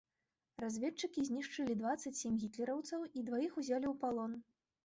[0.63, 4.31] Разведчыкі знішчылі дваццаць сем гітлераўцаў і дваіх узялі ў палон.